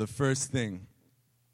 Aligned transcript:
the 0.00 0.06
first 0.06 0.50
thing 0.50 0.86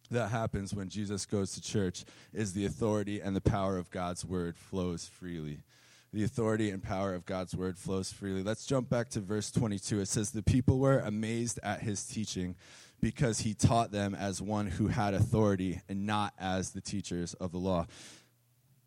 that 0.08 0.28
happens 0.28 0.72
when 0.72 0.88
Jesus 0.88 1.26
goes 1.26 1.54
to 1.54 1.60
church 1.60 2.04
is 2.32 2.52
the 2.52 2.64
authority 2.64 3.18
and 3.18 3.34
the 3.34 3.40
power 3.40 3.76
of 3.76 3.90
God's 3.90 4.24
word 4.24 4.56
flows 4.56 5.04
freely. 5.04 5.64
The 6.12 6.22
authority 6.22 6.70
and 6.70 6.80
power 6.80 7.12
of 7.12 7.26
God's 7.26 7.56
word 7.56 7.76
flows 7.76 8.12
freely. 8.12 8.44
Let's 8.44 8.64
jump 8.64 8.88
back 8.88 9.08
to 9.10 9.20
verse 9.20 9.50
22. 9.50 9.98
It 9.98 10.06
says, 10.06 10.30
The 10.30 10.44
people 10.44 10.78
were 10.78 11.00
amazed 11.00 11.58
at 11.64 11.80
his 11.80 12.06
teaching 12.06 12.54
because 13.00 13.40
he 13.40 13.52
taught 13.52 13.90
them 13.90 14.14
as 14.14 14.40
one 14.40 14.68
who 14.68 14.86
had 14.86 15.12
authority 15.12 15.80
and 15.88 16.06
not 16.06 16.32
as 16.38 16.70
the 16.70 16.80
teachers 16.80 17.34
of 17.34 17.50
the 17.50 17.58
law. 17.58 17.88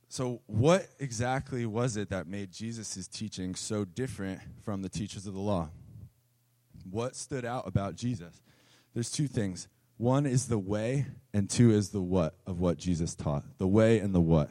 So, 0.07 0.39
what 0.45 0.87
exactly 0.99 1.65
was 1.65 1.97
it 1.97 2.11
that 2.11 2.27
made 2.27 2.53
Jesus' 2.53 3.09
teaching 3.09 3.55
so 3.55 3.83
different 3.83 4.39
from 4.63 4.83
the 4.83 4.89
teachers 4.89 5.27
of 5.27 5.33
the 5.33 5.41
law? 5.41 5.69
What 6.89 7.17
stood 7.17 7.43
out 7.43 7.67
about 7.67 7.95
Jesus? 7.95 8.41
There's 8.93 9.11
two 9.11 9.27
things. 9.27 9.67
One 9.97 10.25
is 10.25 10.47
the 10.47 10.59
way, 10.59 11.05
and 11.33 11.49
two 11.49 11.71
is 11.71 11.89
the 11.89 12.01
what 12.01 12.35
of 12.47 12.59
what 12.59 12.77
Jesus 12.77 13.15
taught. 13.15 13.43
The 13.57 13.67
way 13.67 13.99
and 13.99 14.13
the 14.15 14.21
what. 14.21 14.49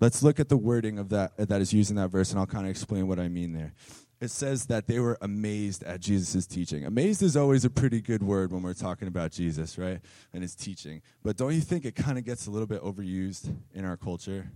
Let's 0.00 0.22
look 0.22 0.40
at 0.40 0.48
the 0.48 0.56
wording 0.56 0.98
of 0.98 1.10
that 1.10 1.36
that 1.36 1.60
is 1.60 1.72
used 1.72 1.90
in 1.90 1.96
that 1.96 2.08
verse, 2.08 2.30
and 2.30 2.40
I'll 2.40 2.46
kind 2.46 2.64
of 2.64 2.70
explain 2.70 3.06
what 3.06 3.20
I 3.20 3.28
mean 3.28 3.52
there. 3.52 3.74
It 4.20 4.30
says 4.30 4.66
that 4.66 4.86
they 4.86 4.98
were 4.98 5.18
amazed 5.22 5.82
at 5.84 6.00
Jesus' 6.00 6.46
teaching. 6.46 6.84
Amazed 6.84 7.22
is 7.22 7.36
always 7.36 7.64
a 7.64 7.70
pretty 7.70 8.00
good 8.00 8.22
word 8.22 8.52
when 8.52 8.62
we're 8.62 8.74
talking 8.74 9.08
about 9.08 9.32
Jesus, 9.32 9.78
right? 9.78 10.00
And 10.32 10.42
his 10.42 10.54
teaching. 10.54 11.00
But 11.22 11.36
don't 11.36 11.54
you 11.54 11.62
think 11.62 11.84
it 11.84 11.94
kind 11.94 12.18
of 12.18 12.24
gets 12.24 12.46
a 12.46 12.50
little 12.50 12.66
bit 12.66 12.82
overused 12.82 13.54
in 13.74 13.84
our 13.84 13.96
culture? 13.96 14.50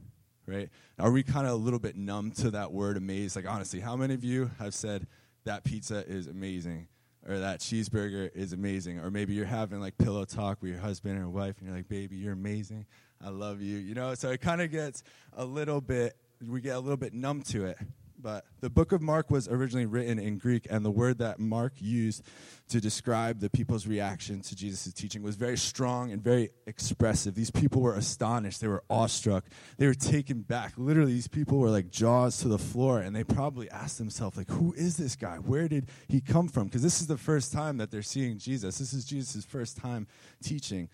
right? 0.46 0.69
Are 0.99 1.10
we 1.10 1.23
kind 1.23 1.46
of 1.46 1.52
a 1.52 1.57
little 1.57 1.79
bit 1.79 1.96
numb 1.96 2.30
to 2.33 2.51
that 2.52 2.73
word 2.73 2.96
amazed? 2.96 3.37
Like, 3.37 3.49
honestly, 3.49 3.80
how 3.80 3.96
many 3.96 4.15
of 4.15 4.24
you 4.24 4.51
have 4.59 4.74
said 4.74 5.07
that 5.45 5.65
pizza 5.65 6.07
is 6.07 6.27
amazing? 6.27 6.88
Or 7.27 7.38
that 7.38 7.60
cheeseburger 7.60 8.30
is 8.34 8.52
amazing. 8.52 8.98
Or 8.98 9.10
maybe 9.10 9.34
you're 9.34 9.46
having 9.46 9.80
like 9.80 9.96
pillow 9.96 10.24
talk 10.24 10.60
with 10.60 10.70
your 10.73 10.80
husband 10.80 11.19
or 11.19 11.28
wife 11.28 11.56
and 11.59 11.69
you're 11.69 11.77
like, 11.77 11.88
baby, 11.88 12.16
you're 12.16 12.34
amazing. 12.34 12.87
I 13.24 13.30
love 13.30 13.62
you. 13.62 13.78
You 13.78 13.95
know, 13.95 14.15
so 14.15 14.30
it 14.30 14.40
kind 14.40 14.60
of 14.60 14.71
gets 14.71 15.02
a 15.34 15.45
little 15.45 15.80
bit, 15.80 16.16
we 16.46 16.60
get 16.60 16.76
a 16.76 16.80
little 16.80 16.99
bit 16.99 17.15
numb 17.15 17.43
to 17.43 17.65
it 17.65 17.79
but 18.25 18.47
the 18.61 18.71
book 18.71 18.93
of 18.93 19.03
Mark 19.03 19.30
was 19.30 19.49
originally 19.49 19.85
written 19.85 20.19
in 20.19 20.39
Greek, 20.39 20.67
and 20.71 20.83
the 20.83 20.91
word 20.91 21.19
that 21.19 21.39
Mark 21.39 21.75
used 21.79 22.23
to 22.71 22.80
describe 22.80 23.39
the 23.39 23.51
people's 23.51 23.87
reaction 23.87 24.41
to 24.41 24.57
Jesus' 24.57 24.95
teaching 24.95 25.23
was 25.23 25.37
very 25.37 25.59
strong 25.59 26.11
and 26.11 26.25
very 26.25 26.49
expressive. 26.67 27.35
These 27.35 27.51
people 27.51 27.83
were 27.83 27.95
astonished, 27.95 28.63
they 28.63 28.67
were 28.67 28.83
awestruck, 28.89 29.45
they 29.77 29.87
were 29.87 29.93
taken 29.93 30.41
back. 30.41 30.73
Literally, 30.79 31.13
these 31.13 31.29
people 31.29 31.59
were 31.59 31.69
like 31.69 31.91
jaws 31.91 32.39
to 32.39 32.49
the 32.49 32.59
floor, 32.59 33.01
and 33.01 33.15
they 33.15 33.25
probably 33.25 33.69
asked 33.69 33.99
themselves, 33.99 34.39
like, 34.39 34.51
who 34.51 34.73
is 34.73 34.97
this 34.97 35.17
guy? 35.17 35.37
Where 35.37 35.69
did 35.69 35.91
he 36.09 36.23
come 36.23 36.49
from? 36.49 36.69
Because 36.69 36.83
this 36.83 37.02
is 37.02 37.07
the 37.07 37.19
first 37.19 37.52
time 37.52 37.77
that 37.77 37.91
they're 37.91 38.01
seeing 38.01 38.39
Jesus. 38.39 38.79
This 38.79 38.95
is 38.95 39.05
Jesus' 39.05 39.45
first 39.45 39.77
time 39.77 40.07
teaching. 40.43 40.89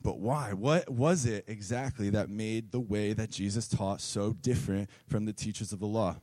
But 0.00 0.20
why? 0.20 0.52
What 0.52 0.88
was 0.88 1.26
it 1.26 1.46
exactly 1.48 2.10
that 2.10 2.30
made 2.30 2.70
the 2.70 2.78
way 2.78 3.12
that 3.12 3.30
Jesus 3.32 3.66
taught 3.66 4.00
so 4.00 4.34
different 4.34 4.88
from 5.08 5.24
the 5.24 5.32
teachers 5.32 5.72
of 5.72 5.80
the 5.80 5.86
law? 5.86 6.20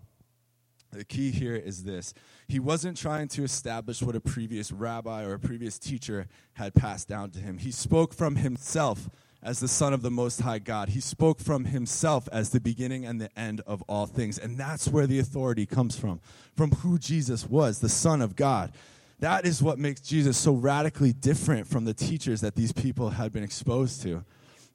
The 0.94 1.04
key 1.04 1.32
here 1.32 1.56
is 1.56 1.84
this 1.84 2.14
He 2.48 2.60
wasn't 2.60 2.98
trying 2.98 3.28
to 3.30 3.44
establish 3.44 4.02
what 4.02 4.16
a 4.16 4.20
previous 4.20 4.72
rabbi 4.72 5.24
or 5.24 5.34
a 5.34 5.40
previous 5.40 5.80
teacher 5.80 6.28
had 6.54 6.74
passed 6.76 7.08
down 7.08 7.32
to 7.32 7.40
him. 7.40 7.58
He 7.58 7.72
spoke 7.72 8.14
from 8.14 8.36
himself 8.36 9.10
as 9.42 9.60
the 9.60 9.68
Son 9.68 9.94
of 9.94 10.02
the 10.02 10.12
Most 10.12 10.42
High 10.42 10.60
God. 10.60 10.90
He 10.90 11.02
spoke 11.02 11.40
from 11.40 11.66
himself 11.66 12.30
as 12.32 12.52
the 12.52 12.62
beginning 12.62 13.06
and 13.06 13.20
the 13.20 13.38
end 13.38 13.62
of 13.68 13.82
all 13.90 14.06
things. 14.06 14.38
And 14.38 14.58
that's 14.58 14.88
where 14.88 15.08
the 15.08 15.20
authority 15.20 15.66
comes 15.66 15.98
from, 15.98 16.22
from 16.56 16.72
who 16.72 16.98
Jesus 16.98 17.46
was, 17.48 17.80
the 17.80 17.90
Son 17.90 18.22
of 18.22 18.36
God. 18.36 18.72
That 19.20 19.46
is 19.46 19.62
what 19.62 19.80
makes 19.80 20.02
Jesus 20.02 20.38
so 20.38 20.54
radically 20.54 21.12
different 21.12 21.68
from 21.68 21.86
the 21.86 21.94
teachers 21.94 22.42
that 22.42 22.56
these 22.56 22.72
people 22.72 23.10
had 23.10 23.32
been 23.32 23.44
exposed 23.44 24.02
to 24.04 24.24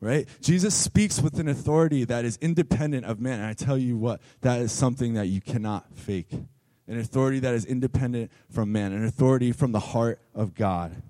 right? 0.01 0.29
Jesus 0.41 0.75
speaks 0.75 1.21
with 1.21 1.39
an 1.39 1.49
authority 1.49 2.05
that 2.05 2.25
is 2.25 2.39
independent 2.41 3.05
of 3.05 3.21
man. 3.21 3.41
And 3.41 3.49
I 3.49 3.55
tell 3.55 3.79
you 3.79 3.97
what, 3.97 4.21
that 4.43 4.61
is 4.61 4.73
something 4.73 5.15
that 5.15 5.27
you 5.27 5.41
cannot 5.41 5.87
fake. 5.95 6.33
An 6.87 6.99
authority 6.99 7.41
that 7.41 7.55
is 7.55 7.65
independent 7.65 8.31
from 8.51 8.73
man, 8.73 8.93
an 8.93 9.05
authority 9.05 9.53
from 9.53 9.73
the 9.73 9.81
heart 9.81 10.21
of 10.35 10.55
God. 10.55 11.03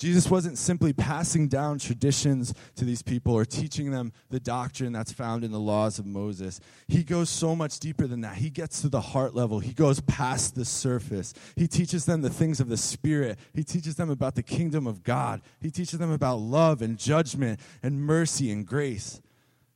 Jesus 0.00 0.30
wasn't 0.30 0.56
simply 0.56 0.94
passing 0.94 1.46
down 1.46 1.78
traditions 1.78 2.54
to 2.76 2.86
these 2.86 3.02
people 3.02 3.34
or 3.34 3.44
teaching 3.44 3.90
them 3.90 4.14
the 4.30 4.40
doctrine 4.40 4.94
that's 4.94 5.12
found 5.12 5.44
in 5.44 5.52
the 5.52 5.60
laws 5.60 5.98
of 5.98 6.06
Moses. 6.06 6.58
He 6.88 7.04
goes 7.04 7.28
so 7.28 7.54
much 7.54 7.78
deeper 7.78 8.06
than 8.06 8.22
that. 8.22 8.36
He 8.36 8.48
gets 8.48 8.80
to 8.80 8.88
the 8.88 9.02
heart 9.02 9.34
level, 9.34 9.60
he 9.60 9.74
goes 9.74 10.00
past 10.00 10.54
the 10.54 10.64
surface. 10.64 11.34
He 11.54 11.68
teaches 11.68 12.06
them 12.06 12.22
the 12.22 12.30
things 12.30 12.60
of 12.60 12.70
the 12.70 12.78
Spirit, 12.78 13.38
he 13.52 13.62
teaches 13.62 13.96
them 13.96 14.08
about 14.08 14.36
the 14.36 14.42
kingdom 14.42 14.86
of 14.86 15.02
God, 15.04 15.42
he 15.60 15.70
teaches 15.70 15.98
them 15.98 16.10
about 16.10 16.36
love 16.36 16.80
and 16.80 16.96
judgment 16.96 17.60
and 17.82 18.00
mercy 18.00 18.50
and 18.50 18.66
grace. 18.66 19.20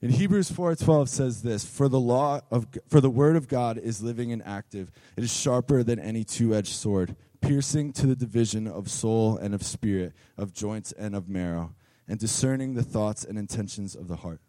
In 0.01 0.09
Hebrews 0.09 0.51
4:12 0.51 1.09
says 1.09 1.43
this, 1.43 1.67
for 1.67 1.91
the 1.91 2.01
law 2.01 2.41
of 2.51 2.67
for 2.89 3.03
the 3.03 3.11
word 3.11 3.37
of 3.37 3.47
God 3.47 3.77
is 3.77 4.03
living 4.03 4.33
and 4.33 4.43
active. 4.47 4.91
It 5.19 5.25
is 5.25 5.35
sharper 5.35 5.83
than 5.83 5.99
any 5.99 6.25
two-edged 6.25 6.73
sword 6.73 7.15
piercing 7.45 7.93
to 7.93 8.07
the 8.07 8.17
division 8.17 8.67
of 8.67 8.91
soul 8.91 9.37
and 9.37 9.55
of 9.55 9.63
spirit, 9.63 10.15
of 10.39 10.55
joints 10.55 10.93
and 10.93 11.15
of 11.15 11.29
marrow, 11.29 11.75
and 12.09 12.19
discerning 12.19 12.73
the 12.73 12.83
thoughts 12.83 13.23
and 13.23 13.39
intentions 13.39 13.95
of 13.95 14.09
the 14.09 14.17
heart. 14.17 14.41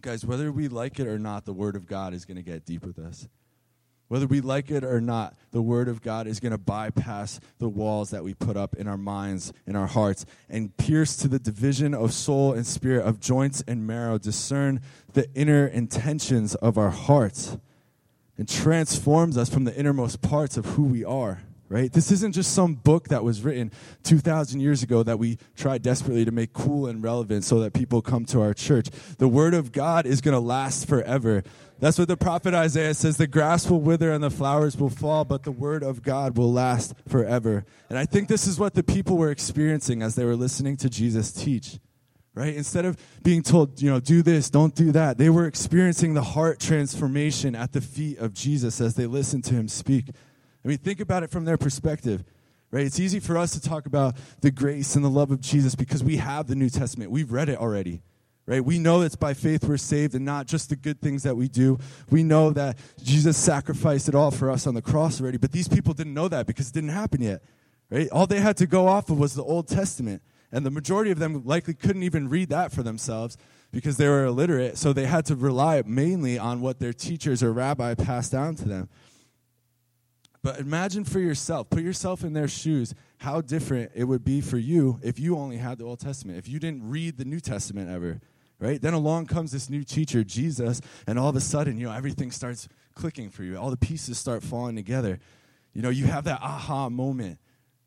Guys, 0.00 0.24
whether 0.24 0.52
we 0.52 0.68
like 0.68 1.00
it 1.00 1.08
or 1.08 1.18
not, 1.18 1.44
the 1.44 1.52
Word 1.52 1.74
of 1.74 1.86
God 1.86 2.14
is 2.14 2.24
going 2.24 2.36
to 2.36 2.42
get 2.42 2.64
deep 2.64 2.86
with 2.86 3.00
us. 3.00 3.26
Whether 4.06 4.28
we 4.28 4.40
like 4.40 4.70
it 4.70 4.84
or 4.84 5.00
not, 5.00 5.34
the 5.50 5.60
Word 5.60 5.88
of 5.88 6.00
God 6.00 6.28
is 6.28 6.38
going 6.38 6.52
to 6.52 6.58
bypass 6.58 7.40
the 7.58 7.68
walls 7.68 8.10
that 8.10 8.22
we 8.22 8.32
put 8.32 8.56
up 8.56 8.76
in 8.76 8.86
our 8.86 8.96
minds, 8.96 9.52
in 9.66 9.74
our 9.74 9.88
hearts, 9.88 10.24
and 10.48 10.74
pierce 10.76 11.16
to 11.16 11.28
the 11.28 11.40
division 11.40 11.94
of 11.94 12.12
soul 12.12 12.52
and 12.52 12.64
spirit, 12.64 13.04
of 13.04 13.18
joints 13.18 13.62
and 13.66 13.86
marrow, 13.86 14.18
discern 14.18 14.80
the 15.14 15.28
inner 15.34 15.66
intentions 15.66 16.54
of 16.54 16.78
our 16.78 16.90
hearts, 16.90 17.58
and 18.38 18.48
transforms 18.48 19.36
us 19.36 19.48
from 19.48 19.64
the 19.64 19.76
innermost 19.76 20.22
parts 20.22 20.56
of 20.56 20.64
who 20.64 20.84
we 20.84 21.04
are 21.04 21.42
right? 21.68 21.92
This 21.92 22.10
isn't 22.10 22.32
just 22.32 22.54
some 22.54 22.74
book 22.74 23.08
that 23.08 23.22
was 23.22 23.42
written 23.42 23.70
2,000 24.04 24.60
years 24.60 24.82
ago 24.82 25.02
that 25.02 25.18
we 25.18 25.38
try 25.56 25.78
desperately 25.78 26.24
to 26.24 26.30
make 26.30 26.52
cool 26.52 26.86
and 26.86 27.02
relevant 27.02 27.44
so 27.44 27.60
that 27.60 27.74
people 27.74 28.00
come 28.00 28.24
to 28.26 28.40
our 28.40 28.54
church. 28.54 28.88
The 29.18 29.28
Word 29.28 29.54
of 29.54 29.72
God 29.72 30.06
is 30.06 30.20
going 30.20 30.34
to 30.34 30.40
last 30.40 30.88
forever. 30.88 31.42
That's 31.78 31.98
what 31.98 32.08
the 32.08 32.16
prophet 32.16 32.54
Isaiah 32.54 32.94
says 32.94 33.18
the 33.18 33.26
grass 33.26 33.68
will 33.68 33.80
wither 33.80 34.10
and 34.10 34.24
the 34.24 34.30
flowers 34.30 34.76
will 34.76 34.90
fall, 34.90 35.24
but 35.24 35.44
the 35.44 35.52
Word 35.52 35.82
of 35.82 36.02
God 36.02 36.36
will 36.36 36.52
last 36.52 36.94
forever. 37.06 37.64
And 37.88 37.98
I 37.98 38.04
think 38.04 38.28
this 38.28 38.46
is 38.46 38.58
what 38.58 38.74
the 38.74 38.82
people 38.82 39.16
were 39.16 39.30
experiencing 39.30 40.02
as 40.02 40.14
they 40.14 40.24
were 40.24 40.36
listening 40.36 40.76
to 40.78 40.90
Jesus 40.90 41.32
teach. 41.32 41.78
Right? 42.34 42.54
Instead 42.54 42.84
of 42.84 42.96
being 43.24 43.42
told, 43.42 43.82
you 43.82 43.90
know, 43.90 43.98
do 43.98 44.22
this, 44.22 44.48
don't 44.48 44.72
do 44.72 44.92
that, 44.92 45.18
they 45.18 45.28
were 45.28 45.46
experiencing 45.46 46.14
the 46.14 46.22
heart 46.22 46.60
transformation 46.60 47.56
at 47.56 47.72
the 47.72 47.80
feet 47.80 48.18
of 48.18 48.32
Jesus 48.32 48.80
as 48.80 48.94
they 48.94 49.06
listened 49.06 49.42
to 49.46 49.54
him 49.54 49.66
speak. 49.66 50.10
I 50.68 50.72
mean, 50.72 50.78
think 50.80 51.00
about 51.00 51.22
it 51.22 51.30
from 51.30 51.46
their 51.46 51.56
perspective, 51.56 52.22
right? 52.70 52.84
It's 52.84 53.00
easy 53.00 53.20
for 53.20 53.38
us 53.38 53.52
to 53.52 53.60
talk 53.62 53.86
about 53.86 54.16
the 54.42 54.50
grace 54.50 54.96
and 54.96 55.02
the 55.02 55.08
love 55.08 55.30
of 55.30 55.40
Jesus 55.40 55.74
because 55.74 56.04
we 56.04 56.18
have 56.18 56.46
the 56.46 56.54
New 56.54 56.68
Testament. 56.68 57.10
We've 57.10 57.32
read 57.32 57.48
it 57.48 57.56
already, 57.56 58.02
right? 58.44 58.62
We 58.62 58.78
know 58.78 59.00
it's 59.00 59.16
by 59.16 59.32
faith 59.32 59.64
we're 59.64 59.78
saved 59.78 60.14
and 60.14 60.26
not 60.26 60.46
just 60.46 60.68
the 60.68 60.76
good 60.76 61.00
things 61.00 61.22
that 61.22 61.38
we 61.38 61.48
do. 61.48 61.78
We 62.10 62.22
know 62.22 62.50
that 62.50 62.76
Jesus 63.02 63.38
sacrificed 63.38 64.10
it 64.10 64.14
all 64.14 64.30
for 64.30 64.50
us 64.50 64.66
on 64.66 64.74
the 64.74 64.82
cross 64.82 65.22
already, 65.22 65.38
but 65.38 65.52
these 65.52 65.68
people 65.68 65.94
didn't 65.94 66.12
know 66.12 66.28
that 66.28 66.46
because 66.46 66.68
it 66.68 66.74
didn't 66.74 66.90
happen 66.90 67.22
yet, 67.22 67.42
right? 67.88 68.10
All 68.10 68.26
they 68.26 68.40
had 68.40 68.58
to 68.58 68.66
go 68.66 68.88
off 68.88 69.08
of 69.08 69.18
was 69.18 69.32
the 69.32 69.44
Old 69.44 69.68
Testament. 69.68 70.20
And 70.52 70.66
the 70.66 70.70
majority 70.70 71.10
of 71.10 71.18
them 71.18 71.46
likely 71.46 71.72
couldn't 71.72 72.02
even 72.02 72.28
read 72.28 72.50
that 72.50 72.72
for 72.72 72.82
themselves 72.82 73.38
because 73.70 73.96
they 73.96 74.08
were 74.08 74.26
illiterate. 74.26 74.76
So 74.76 74.92
they 74.92 75.06
had 75.06 75.24
to 75.26 75.34
rely 75.34 75.82
mainly 75.86 76.38
on 76.38 76.60
what 76.60 76.78
their 76.78 76.92
teachers 76.92 77.42
or 77.42 77.54
rabbi 77.54 77.94
passed 77.94 78.32
down 78.32 78.54
to 78.56 78.68
them. 78.68 78.90
But 80.42 80.60
imagine 80.60 81.04
for 81.04 81.18
yourself, 81.18 81.68
put 81.68 81.82
yourself 81.82 82.22
in 82.22 82.32
their 82.32 82.48
shoes, 82.48 82.94
how 83.18 83.40
different 83.40 83.90
it 83.94 84.04
would 84.04 84.24
be 84.24 84.40
for 84.40 84.58
you 84.58 85.00
if 85.02 85.18
you 85.18 85.36
only 85.36 85.56
had 85.56 85.78
the 85.78 85.84
Old 85.84 86.00
Testament, 86.00 86.38
if 86.38 86.48
you 86.48 86.58
didn't 86.58 86.88
read 86.88 87.16
the 87.16 87.24
New 87.24 87.40
Testament 87.40 87.90
ever, 87.90 88.20
right? 88.60 88.80
Then 88.80 88.94
along 88.94 89.26
comes 89.26 89.50
this 89.50 89.68
new 89.68 89.82
teacher, 89.82 90.22
Jesus, 90.22 90.80
and 91.06 91.18
all 91.18 91.28
of 91.28 91.36
a 91.36 91.40
sudden, 91.40 91.76
you 91.76 91.86
know, 91.86 91.92
everything 91.92 92.30
starts 92.30 92.68
clicking 92.94 93.30
for 93.30 93.42
you. 93.42 93.56
All 93.56 93.70
the 93.70 93.76
pieces 93.76 94.18
start 94.18 94.42
falling 94.42 94.76
together. 94.76 95.18
You 95.74 95.82
know, 95.82 95.90
you 95.90 96.06
have 96.06 96.24
that 96.24 96.40
aha 96.40 96.88
moment 96.88 97.38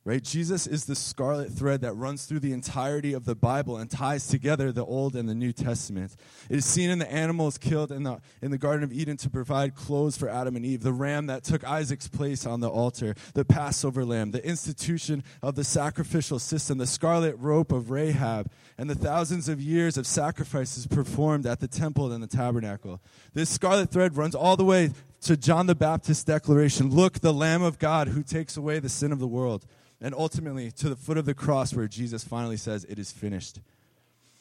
Right? 0.03 0.23
Jesus 0.23 0.65
is 0.65 0.85
the 0.85 0.95
scarlet 0.95 1.51
thread 1.51 1.81
that 1.81 1.93
runs 1.93 2.25
through 2.25 2.39
the 2.39 2.53
entirety 2.53 3.13
of 3.13 3.25
the 3.25 3.35
Bible 3.35 3.77
and 3.77 3.87
ties 3.87 4.27
together 4.27 4.71
the 4.71 4.83
Old 4.83 5.15
and 5.15 5.29
the 5.29 5.35
New 5.35 5.53
Testament. 5.53 6.15
It 6.49 6.57
is 6.57 6.65
seen 6.65 6.89
in 6.89 6.97
the 6.97 7.11
animals 7.11 7.59
killed 7.59 7.91
in 7.91 8.01
the, 8.01 8.19
in 8.41 8.49
the 8.49 8.57
Garden 8.57 8.83
of 8.83 8.91
Eden 8.91 9.15
to 9.17 9.29
provide 9.29 9.75
clothes 9.75 10.17
for 10.17 10.27
Adam 10.27 10.55
and 10.55 10.65
Eve, 10.65 10.81
the 10.81 10.91
ram 10.91 11.27
that 11.27 11.43
took 11.43 11.63
Isaac's 11.63 12.07
place 12.07 12.47
on 12.47 12.61
the 12.61 12.69
altar, 12.69 13.13
the 13.35 13.45
Passover 13.45 14.03
lamb, 14.03 14.31
the 14.31 14.43
institution 14.43 15.23
of 15.43 15.53
the 15.53 15.63
sacrificial 15.63 16.39
system, 16.39 16.79
the 16.79 16.87
scarlet 16.87 17.35
rope 17.37 17.71
of 17.71 17.91
Rahab, 17.91 18.49
and 18.79 18.89
the 18.89 18.95
thousands 18.95 19.47
of 19.47 19.61
years 19.61 19.97
of 19.97 20.07
sacrifices 20.07 20.87
performed 20.87 21.45
at 21.45 21.59
the 21.59 21.67
temple 21.67 22.11
and 22.11 22.23
the 22.23 22.27
tabernacle. 22.27 23.01
This 23.35 23.51
scarlet 23.51 23.91
thread 23.91 24.17
runs 24.17 24.33
all 24.33 24.57
the 24.57 24.65
way 24.65 24.89
to 25.21 25.37
John 25.37 25.67
the 25.67 25.75
Baptist's 25.75 26.23
declaration 26.23 26.89
Look, 26.89 27.19
the 27.19 27.33
Lamb 27.33 27.61
of 27.61 27.79
God 27.79 28.09
who 28.09 28.23
takes 28.23 28.57
away 28.57 28.79
the 28.79 28.89
sin 28.89 29.11
of 29.11 29.19
the 29.19 29.27
world. 29.27 29.65
And 29.99 30.15
ultimately, 30.15 30.71
to 30.71 30.89
the 30.89 30.95
foot 30.95 31.17
of 31.17 31.25
the 31.25 31.35
cross 31.35 31.73
where 31.73 31.87
Jesus 31.87 32.23
finally 32.23 32.57
says, 32.57 32.85
It 32.85 32.97
is 32.97 33.11
finished. 33.11 33.59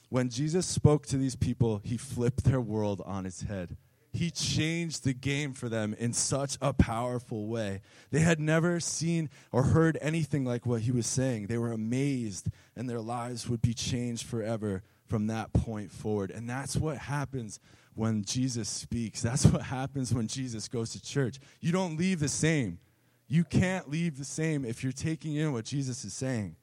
When 0.09 0.31
Jesus 0.31 0.67
spoke 0.67 1.07
to 1.07 1.19
these 1.19 1.37
people, 1.37 1.81
he 1.85 1.97
flipped 1.97 2.45
their 2.45 2.61
world 2.61 3.03
on 3.05 3.27
its 3.27 3.43
head. 3.43 3.77
He 4.13 4.31
changed 4.31 5.05
the 5.05 5.13
game 5.13 5.53
for 5.53 5.69
them 5.69 5.95
in 5.97 6.13
such 6.15 6.57
a 6.61 6.73
powerful 6.73 7.47
way. 7.47 7.83
They 8.11 8.21
had 8.21 8.41
never 8.41 8.81
seen 8.81 9.31
or 9.53 9.65
heard 9.65 9.99
anything 10.01 10.45
like 10.45 10.67
what 10.67 10.81
he 10.81 10.91
was 10.91 11.07
saying. 11.07 11.47
They 11.47 11.59
were 11.59 11.71
amazed, 11.71 12.49
and 12.75 12.91
their 12.91 13.01
lives 13.01 13.49
would 13.49 13.63
be 13.63 13.75
changed 13.75 14.27
forever 14.27 14.83
from 15.07 15.29
that 15.29 15.53
point 15.53 15.93
forward. 15.93 16.33
And 16.33 16.51
that's 16.51 16.77
what 16.77 16.97
happens 16.97 17.61
when 17.95 18.25
Jesus 18.25 18.69
speaks. 18.69 19.21
That's 19.23 19.47
what 19.47 19.63
happens 19.63 20.13
when 20.15 20.27
Jesus 20.27 20.69
goes 20.69 20.93
to 20.93 21.03
church. 21.03 21.39
You 21.61 21.73
don't 21.73 21.97
leave 21.97 22.21
the 22.21 22.29
same. 22.29 22.79
You 23.29 23.45
can't 23.45 23.89
leave 23.89 24.19
the 24.19 24.25
same 24.25 24.65
if 24.65 24.83
you're 24.83 24.93
taking 24.93 25.37
in 25.37 25.53
what 25.53 25.65
Jesus 25.65 26.05
is 26.05 26.13
saying. 26.13 26.57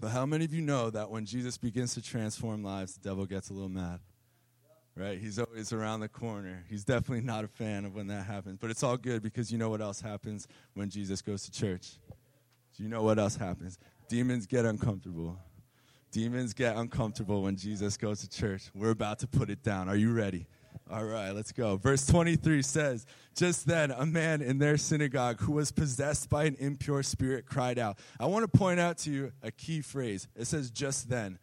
But 0.00 0.10
how 0.10 0.26
many 0.26 0.44
of 0.44 0.52
you 0.52 0.62
know 0.62 0.90
that 0.90 1.10
when 1.10 1.26
Jesus 1.26 1.58
begins 1.58 1.94
to 1.94 2.02
transform 2.02 2.64
lives, 2.64 2.94
the 2.94 3.08
devil 3.08 3.24
gets 3.24 3.50
a 3.50 3.52
little 3.52 3.68
mad? 3.68 4.00
Right? 4.96 5.18
He's 5.18 5.38
always 5.38 5.72
around 5.72 6.00
the 6.00 6.08
corner. 6.08 6.64
He's 6.68 6.84
definitely 6.84 7.24
not 7.24 7.44
a 7.44 7.48
fan 7.48 7.84
of 7.84 7.94
when 7.94 8.08
that 8.08 8.26
happens. 8.26 8.58
But 8.60 8.70
it's 8.70 8.82
all 8.82 8.96
good 8.96 9.22
because 9.22 9.52
you 9.52 9.58
know 9.58 9.70
what 9.70 9.80
else 9.80 10.00
happens 10.00 10.48
when 10.74 10.90
Jesus 10.90 11.22
goes 11.22 11.44
to 11.44 11.52
church? 11.52 11.98
You 12.76 12.88
know 12.88 13.02
what 13.02 13.18
else 13.18 13.36
happens? 13.36 13.78
Demons 14.08 14.46
get 14.46 14.64
uncomfortable. 14.64 15.38
Demons 16.12 16.52
get 16.52 16.76
uncomfortable 16.76 17.42
when 17.42 17.56
Jesus 17.56 17.96
goes 17.96 18.20
to 18.20 18.28
church. 18.28 18.70
We're 18.74 18.90
about 18.90 19.20
to 19.20 19.26
put 19.26 19.48
it 19.48 19.62
down. 19.62 19.88
Are 19.88 19.96
you 19.96 20.12
ready? 20.12 20.46
All 20.90 21.04
right, 21.04 21.30
let's 21.30 21.52
go. 21.52 21.76
Verse 21.76 22.06
23 22.06 22.60
says, 22.60 23.06
Just 23.34 23.66
then, 23.66 23.90
a 23.90 24.04
man 24.04 24.42
in 24.42 24.58
their 24.58 24.76
synagogue 24.76 25.40
who 25.40 25.52
was 25.52 25.72
possessed 25.72 26.28
by 26.28 26.44
an 26.44 26.56
impure 26.58 27.02
spirit 27.02 27.46
cried 27.46 27.78
out. 27.78 27.98
I 28.20 28.26
want 28.26 28.50
to 28.50 28.58
point 28.58 28.78
out 28.78 28.98
to 28.98 29.10
you 29.10 29.32
a 29.42 29.50
key 29.50 29.80
phrase. 29.80 30.28
It 30.36 30.46
says, 30.46 30.70
just 30.70 31.08
then. 31.08 31.38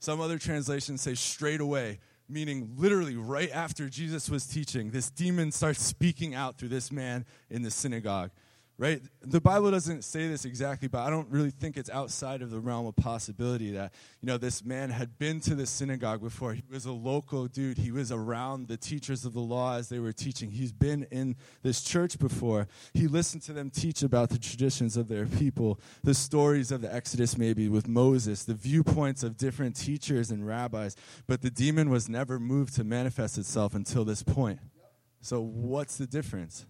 Some 0.00 0.20
other 0.20 0.38
translations 0.38 1.00
say 1.00 1.14
straight 1.14 1.62
away, 1.62 1.98
meaning 2.28 2.74
literally 2.76 3.16
right 3.16 3.50
after 3.50 3.88
Jesus 3.88 4.28
was 4.28 4.46
teaching, 4.46 4.90
this 4.90 5.10
demon 5.10 5.50
starts 5.50 5.82
speaking 5.82 6.34
out 6.34 6.58
through 6.58 6.68
this 6.68 6.92
man 6.92 7.24
in 7.48 7.62
the 7.62 7.70
synagogue 7.70 8.30
right? 8.80 9.02
The 9.20 9.42
Bible 9.42 9.70
doesn't 9.70 10.04
say 10.04 10.26
this 10.26 10.46
exactly, 10.46 10.88
but 10.88 11.00
I 11.00 11.10
don't 11.10 11.28
really 11.28 11.50
think 11.50 11.76
it's 11.76 11.90
outside 11.90 12.40
of 12.40 12.50
the 12.50 12.58
realm 12.58 12.86
of 12.86 12.96
possibility 12.96 13.72
that, 13.72 13.92
you 14.22 14.26
know, 14.26 14.38
this 14.38 14.64
man 14.64 14.88
had 14.88 15.18
been 15.18 15.38
to 15.40 15.54
the 15.54 15.66
synagogue 15.66 16.22
before. 16.22 16.54
He 16.54 16.62
was 16.70 16.86
a 16.86 16.92
local 16.92 17.46
dude. 17.46 17.76
He 17.76 17.92
was 17.92 18.10
around 18.10 18.68
the 18.68 18.78
teachers 18.78 19.26
of 19.26 19.34
the 19.34 19.40
law 19.40 19.76
as 19.76 19.90
they 19.90 19.98
were 19.98 20.14
teaching. 20.14 20.50
He's 20.50 20.72
been 20.72 21.06
in 21.10 21.36
this 21.62 21.82
church 21.82 22.18
before. 22.18 22.68
He 22.94 23.06
listened 23.06 23.42
to 23.42 23.52
them 23.52 23.68
teach 23.68 24.02
about 24.02 24.30
the 24.30 24.38
traditions 24.38 24.96
of 24.96 25.08
their 25.08 25.26
people, 25.26 25.78
the 26.02 26.14
stories 26.14 26.72
of 26.72 26.80
the 26.80 26.92
Exodus, 26.92 27.36
maybe 27.36 27.68
with 27.68 27.86
Moses, 27.86 28.44
the 28.44 28.54
viewpoints 28.54 29.22
of 29.22 29.36
different 29.36 29.76
teachers 29.76 30.30
and 30.30 30.46
rabbis. 30.46 30.96
But 31.26 31.42
the 31.42 31.50
demon 31.50 31.90
was 31.90 32.08
never 32.08 32.40
moved 32.40 32.76
to 32.76 32.84
manifest 32.84 33.36
itself 33.36 33.74
until 33.74 34.06
this 34.06 34.22
point. 34.22 34.58
So, 35.20 35.42
what's 35.42 35.98
the 35.98 36.06
difference? 36.06 36.64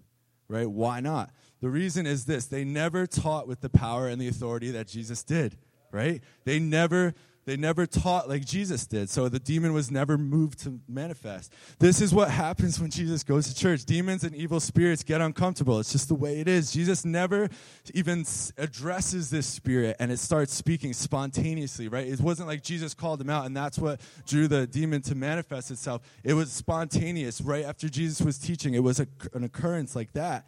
Right? 0.50 0.69
Why 0.69 0.99
not? 0.99 1.31
The 1.61 1.70
reason 1.70 2.06
is 2.06 2.25
this 2.25 2.47
they 2.47 2.64
never 2.64 3.06
taught 3.06 3.47
with 3.47 3.61
the 3.61 3.69
power 3.69 4.08
and 4.08 4.20
the 4.20 4.26
authority 4.26 4.73
that 4.73 4.88
Jesus 4.88 5.23
did, 5.23 5.56
right? 5.93 6.23
They 6.44 6.58
never 6.58 7.14
they 7.46 7.56
never 7.56 7.87
taught 7.87 8.28
like 8.28 8.44
Jesus 8.44 8.87
did. 8.87 9.08
So 9.08 9.28
the 9.28 9.38
demon 9.38 9.72
was 9.72 9.90
never 9.90 10.19
moved 10.19 10.60
to 10.60 10.81
manifest. 10.88 11.52
This 11.78 12.00
is 12.00 12.14
what 12.14 12.31
happens 12.31 12.78
when 12.81 12.90
Jesus 12.90 13.22
goes 13.22 13.48
to 13.48 13.54
church. 13.54 13.84
Demons 13.84 14.25
and 14.25 14.34
evil 14.34 14.60
spirits 14.60 15.02
get 15.02 15.20
uncomfortable. 15.20 15.81
It's 15.81 15.92
just 15.92 16.08
the 16.08 16.14
way 16.14 16.40
it 16.40 16.48
is. 16.48 16.72
Jesus 16.72 17.04
never 17.04 17.48
even 17.94 18.25
addresses 18.58 19.31
this 19.31 19.46
spirit 19.46 19.96
and 19.98 20.12
it 20.12 20.19
starts 20.19 20.54
speaking 20.54 20.92
spontaneously, 20.92 21.88
right? 21.88 22.06
It 22.06 22.20
wasn't 22.20 22.48
like 22.48 22.62
Jesus 22.62 22.94
called 22.94 23.20
him 23.20 23.31
out 23.31 23.46
and 23.46 23.56
that's 23.56 23.78
what 23.78 24.00
drew 24.26 24.46
the 24.46 24.66
demon 24.66 25.02
to 25.02 25.14
manifest 25.14 25.70
itself. 25.70 26.02
It 26.22 26.34
was 26.34 26.52
spontaneous 26.52 27.40
right 27.40 27.64
after 27.64 27.88
Jesus 27.88 28.20
was 28.20 28.38
teaching. 28.38 28.75
It 28.75 28.82
was 28.82 29.00
a, 29.00 29.06
an 29.32 29.44
occurrence 29.44 29.96
like 29.96 30.12
that. 30.12 30.46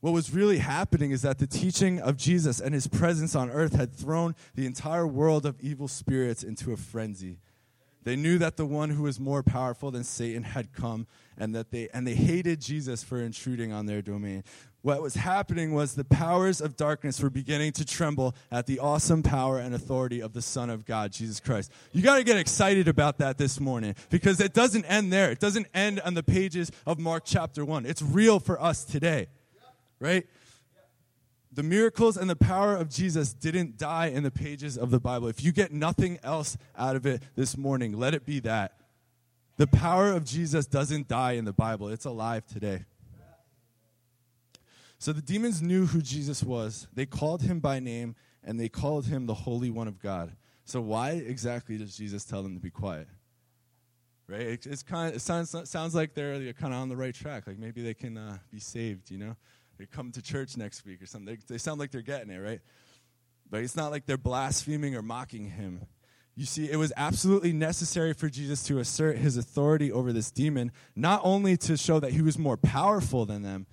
What 0.00 0.14
was 0.14 0.32
really 0.32 0.58
happening 0.58 1.10
is 1.10 1.22
that 1.22 1.38
the 1.38 1.46
teaching 1.46 2.00
of 2.00 2.16
Jesus 2.16 2.58
and 2.58 2.72
his 2.72 2.86
presence 2.86 3.34
on 3.34 3.50
earth 3.50 3.74
had 3.74 3.92
thrown 3.92 4.34
the 4.54 4.64
entire 4.64 5.06
world 5.06 5.44
of 5.44 5.60
evil 5.60 5.88
spirits 5.88 6.42
into 6.42 6.72
a 6.72 6.76
frenzy. 6.76 7.38
They 8.02 8.16
knew 8.16 8.38
that 8.38 8.56
the 8.56 8.64
one 8.64 8.88
who 8.88 9.02
was 9.02 9.20
more 9.20 9.42
powerful 9.42 9.90
than 9.90 10.04
Satan 10.04 10.42
had 10.42 10.72
come 10.72 11.06
and 11.36 11.54
that 11.54 11.70
they 11.70 11.90
and 11.92 12.06
they 12.06 12.14
hated 12.14 12.62
Jesus 12.62 13.02
for 13.02 13.20
intruding 13.20 13.72
on 13.72 13.84
their 13.84 14.00
domain. 14.00 14.42
What 14.80 15.02
was 15.02 15.16
happening 15.16 15.74
was 15.74 15.94
the 15.94 16.04
powers 16.04 16.62
of 16.62 16.78
darkness 16.78 17.20
were 17.20 17.28
beginning 17.28 17.72
to 17.72 17.84
tremble 17.84 18.34
at 18.50 18.64
the 18.64 18.78
awesome 18.78 19.22
power 19.22 19.58
and 19.58 19.74
authority 19.74 20.22
of 20.22 20.32
the 20.32 20.40
Son 20.40 20.70
of 20.70 20.86
God, 20.86 21.12
Jesus 21.12 21.40
Christ. 21.40 21.70
You 21.92 22.00
got 22.00 22.16
to 22.16 22.24
get 22.24 22.38
excited 22.38 22.88
about 22.88 23.18
that 23.18 23.36
this 23.36 23.60
morning 23.60 23.94
because 24.08 24.40
it 24.40 24.54
doesn't 24.54 24.86
end 24.86 25.12
there. 25.12 25.30
It 25.30 25.40
doesn't 25.40 25.66
end 25.74 26.00
on 26.00 26.14
the 26.14 26.22
pages 26.22 26.72
of 26.86 26.98
Mark 26.98 27.24
chapter 27.26 27.66
1. 27.66 27.84
It's 27.84 28.00
real 28.00 28.40
for 28.40 28.58
us 28.62 28.84
today 28.84 29.26
right? 30.00 30.26
The 31.52 31.62
miracles 31.62 32.16
and 32.16 32.30
the 32.30 32.36
power 32.36 32.76
of 32.76 32.88
Jesus 32.88 33.32
didn't 33.32 33.76
die 33.76 34.06
in 34.06 34.22
the 34.22 34.30
pages 34.30 34.78
of 34.78 34.90
the 34.90 35.00
Bible. 35.00 35.28
If 35.28 35.42
you 35.44 35.52
get 35.52 35.72
nothing 35.72 36.18
else 36.22 36.56
out 36.76 36.96
of 36.96 37.06
it 37.06 37.22
this 37.36 37.56
morning, 37.56 37.98
let 37.98 38.14
it 38.14 38.24
be 38.24 38.40
that. 38.40 38.76
The 39.56 39.66
power 39.66 40.10
of 40.10 40.24
Jesus 40.24 40.66
doesn't 40.66 41.06
die 41.08 41.32
in 41.32 41.44
the 41.44 41.52
Bible, 41.52 41.88
it's 41.88 42.06
alive 42.06 42.46
today. 42.46 42.86
So 44.98 45.12
the 45.12 45.22
demons 45.22 45.62
knew 45.62 45.86
who 45.86 46.02
Jesus 46.02 46.42
was. 46.42 46.86
They 46.92 47.06
called 47.06 47.42
him 47.42 47.58
by 47.58 47.80
name 47.80 48.16
and 48.44 48.60
they 48.60 48.68
called 48.68 49.06
him 49.06 49.26
the 49.26 49.34
Holy 49.34 49.70
One 49.70 49.88
of 49.88 49.98
God. 49.98 50.36
So 50.66 50.80
why 50.80 51.12
exactly 51.12 51.78
does 51.78 51.96
Jesus 51.96 52.24
tell 52.24 52.42
them 52.42 52.54
to 52.54 52.60
be 52.60 52.70
quiet? 52.70 53.08
Right? 54.28 54.42
It, 54.42 54.66
it's 54.66 54.82
kind 54.82 55.08
of, 55.08 55.16
it 55.16 55.20
sounds, 55.20 55.56
sounds 55.68 55.94
like 55.94 56.14
they're, 56.14 56.52
kind 56.52 56.72
of 56.72 56.80
on 56.80 56.88
the 56.88 56.96
right 56.96 57.14
track. 57.14 57.46
Like 57.46 57.58
maybe 57.58 57.82
they 57.82 57.94
can 57.94 58.16
uh, 58.16 58.38
be 58.52 58.60
saved, 58.60 59.10
you 59.10 59.18
know? 59.18 59.36
They 59.80 59.86
come 59.86 60.12
to 60.12 60.20
church 60.20 60.58
next 60.58 60.84
week 60.84 61.00
or 61.00 61.06
something. 61.06 61.34
They, 61.34 61.54
they 61.54 61.58
sound 61.58 61.80
like 61.80 61.90
they're 61.90 62.02
getting 62.02 62.30
it, 62.30 62.36
right? 62.36 62.60
But 63.48 63.62
it's 63.62 63.74
not 63.74 63.90
like 63.90 64.04
they're 64.04 64.18
blaspheming 64.18 64.94
or 64.94 65.00
mocking 65.00 65.46
him. 65.46 65.86
You 66.36 66.44
see, 66.44 66.70
it 66.70 66.76
was 66.76 66.92
absolutely 66.98 67.54
necessary 67.54 68.12
for 68.12 68.28
Jesus 68.28 68.62
to 68.64 68.78
assert 68.78 69.16
his 69.16 69.38
authority 69.38 69.90
over 69.90 70.12
this 70.12 70.30
demon, 70.30 70.70
not 70.94 71.22
only 71.24 71.56
to 71.56 71.78
show 71.78 71.98
that 71.98 72.12
he 72.12 72.20
was 72.20 72.38
more 72.38 72.58
powerful 72.58 73.24
than 73.24 73.42
them, 73.42 73.66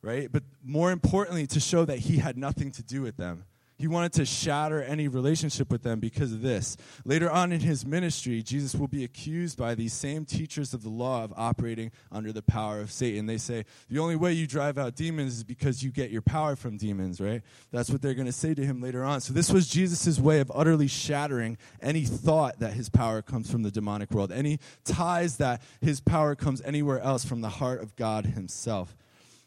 right? 0.00 0.30
But 0.30 0.44
more 0.64 0.92
importantly, 0.92 1.48
to 1.48 1.58
show 1.58 1.84
that 1.84 1.98
he 1.98 2.18
had 2.18 2.38
nothing 2.38 2.70
to 2.72 2.82
do 2.84 3.02
with 3.02 3.16
them. 3.16 3.44
He 3.78 3.86
wanted 3.86 4.12
to 4.14 4.26
shatter 4.26 4.82
any 4.82 5.06
relationship 5.06 5.70
with 5.70 5.84
them 5.84 6.00
because 6.00 6.32
of 6.32 6.42
this. 6.42 6.76
Later 7.04 7.30
on 7.30 7.52
in 7.52 7.60
his 7.60 7.86
ministry, 7.86 8.42
Jesus 8.42 8.74
will 8.74 8.88
be 8.88 9.04
accused 9.04 9.56
by 9.56 9.76
these 9.76 9.92
same 9.92 10.24
teachers 10.24 10.74
of 10.74 10.82
the 10.82 10.88
law 10.88 11.22
of 11.22 11.32
operating 11.36 11.92
under 12.10 12.32
the 12.32 12.42
power 12.42 12.80
of 12.80 12.90
Satan. 12.90 13.26
They 13.26 13.38
say, 13.38 13.64
the 13.88 14.00
only 14.00 14.16
way 14.16 14.32
you 14.32 14.48
drive 14.48 14.78
out 14.78 14.96
demons 14.96 15.36
is 15.36 15.44
because 15.44 15.84
you 15.84 15.92
get 15.92 16.10
your 16.10 16.22
power 16.22 16.56
from 16.56 16.76
demons, 16.76 17.20
right? 17.20 17.40
That's 17.70 17.88
what 17.88 18.02
they're 18.02 18.14
going 18.14 18.26
to 18.26 18.32
say 18.32 18.52
to 18.52 18.66
him 18.66 18.80
later 18.80 19.04
on. 19.04 19.20
So 19.20 19.32
this 19.32 19.52
was 19.52 19.68
Jesus' 19.68 20.18
way 20.18 20.40
of 20.40 20.50
utterly 20.52 20.88
shattering 20.88 21.56
any 21.80 22.04
thought 22.04 22.58
that 22.58 22.72
his 22.72 22.88
power 22.88 23.22
comes 23.22 23.48
from 23.48 23.62
the 23.62 23.70
demonic 23.70 24.10
world, 24.10 24.32
any 24.32 24.58
ties 24.84 25.36
that 25.36 25.62
his 25.80 26.00
power 26.00 26.34
comes 26.34 26.60
anywhere 26.62 26.98
else 26.98 27.24
from 27.24 27.42
the 27.42 27.48
heart 27.48 27.80
of 27.80 27.94
God 27.94 28.26
himself. 28.26 28.96